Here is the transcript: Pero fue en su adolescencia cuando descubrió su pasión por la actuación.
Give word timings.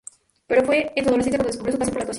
Pero 0.47 0.65
fue 0.65 0.91
en 0.95 1.03
su 1.03 1.09
adolescencia 1.09 1.37
cuando 1.37 1.49
descubrió 1.51 1.73
su 1.73 1.77
pasión 1.77 1.79
por 1.79 1.79
la 1.79 1.85
actuación. 2.05 2.09